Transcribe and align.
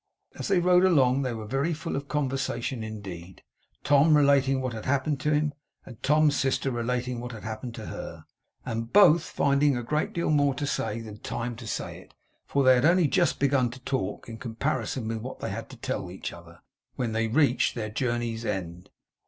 As 0.33 0.47
they 0.47 0.57
rode 0.57 0.83
along 0.83 1.21
they 1.21 1.31
were 1.31 1.45
very 1.45 1.75
full 1.75 1.95
of 1.95 2.07
conversation 2.07 2.83
indeed, 2.83 3.43
Tom 3.83 4.17
relating 4.17 4.59
what 4.59 4.73
had 4.73 4.85
happened 4.85 5.19
to 5.19 5.31
him, 5.31 5.53
and 5.85 6.01
Tom's 6.01 6.35
sister 6.35 6.71
relating 6.71 7.19
what 7.19 7.33
had 7.33 7.43
happened 7.43 7.75
to 7.75 7.85
her, 7.85 8.25
and 8.65 8.91
both 8.91 9.21
finding 9.21 9.77
a 9.77 9.83
great 9.83 10.11
deal 10.11 10.31
more 10.31 10.55
to 10.55 10.65
say 10.65 11.01
than 11.01 11.19
time 11.19 11.55
to 11.57 11.67
say 11.67 11.99
it 11.99 12.03
in; 12.13 12.13
for 12.47 12.63
they 12.63 12.73
had 12.73 12.85
only 12.85 13.07
just 13.07 13.37
begun 13.37 13.69
to 13.69 13.79
talk, 13.81 14.27
in 14.27 14.39
comparison 14.39 15.07
with 15.07 15.17
what 15.19 15.37
they 15.37 15.51
had 15.51 15.69
to 15.69 15.77
tell 15.77 16.09
each 16.09 16.33
other, 16.33 16.61
when 16.95 17.11
they 17.11 17.27
reached 17.27 17.75
their 17.75 17.89
journey's 17.91 18.43
end. 18.43 18.89